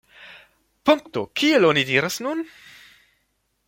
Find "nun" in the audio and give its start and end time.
2.29-2.45